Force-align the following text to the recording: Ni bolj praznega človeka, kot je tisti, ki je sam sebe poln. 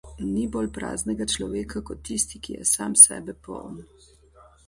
Ni 0.27 0.43
bolj 0.53 0.69
praznega 0.77 1.27
človeka, 1.33 1.83
kot 1.89 2.01
je 2.01 2.07
tisti, 2.09 2.41
ki 2.47 2.57
je 2.57 2.65
sam 2.71 2.97
sebe 3.03 3.35
poln. 3.49 3.79